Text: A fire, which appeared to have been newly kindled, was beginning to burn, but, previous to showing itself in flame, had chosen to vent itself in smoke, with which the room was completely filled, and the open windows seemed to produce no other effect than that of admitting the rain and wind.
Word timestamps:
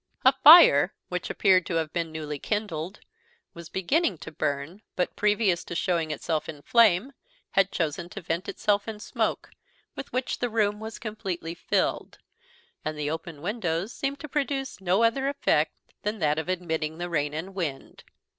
A 0.25 0.33
fire, 0.43 0.95
which 1.09 1.29
appeared 1.29 1.63
to 1.67 1.75
have 1.75 1.93
been 1.93 2.11
newly 2.11 2.39
kindled, 2.39 3.01
was 3.53 3.69
beginning 3.69 4.17
to 4.25 4.31
burn, 4.31 4.81
but, 4.95 5.15
previous 5.15 5.63
to 5.65 5.75
showing 5.75 6.09
itself 6.09 6.49
in 6.49 6.63
flame, 6.63 7.13
had 7.51 7.71
chosen 7.71 8.09
to 8.09 8.21
vent 8.21 8.49
itself 8.49 8.87
in 8.87 8.99
smoke, 8.99 9.51
with 9.95 10.11
which 10.11 10.39
the 10.39 10.49
room 10.49 10.79
was 10.79 10.97
completely 10.97 11.53
filled, 11.53 12.17
and 12.83 12.97
the 12.97 13.11
open 13.11 13.43
windows 13.43 13.93
seemed 13.93 14.19
to 14.21 14.27
produce 14.27 14.81
no 14.81 15.03
other 15.03 15.29
effect 15.29 15.75
than 16.01 16.17
that 16.17 16.39
of 16.39 16.49
admitting 16.49 16.97
the 16.97 17.07
rain 17.07 17.35
and 17.35 17.53
wind. 17.53 18.03